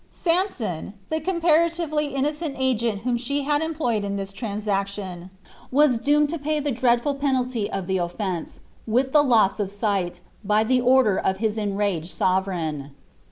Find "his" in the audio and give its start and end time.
11.37-11.55